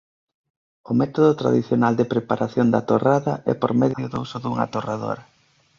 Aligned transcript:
O 0.89 0.91
método 1.01 1.31
tradicional 1.41 1.93
de 1.99 2.09
preparación 2.13 2.67
da 2.73 2.81
torrada 2.89 3.33
é 3.51 3.53
por 3.61 3.71
medio 3.81 4.05
do 4.11 4.17
uso 4.25 4.37
dunha 4.43 4.65
torradora. 4.73 5.23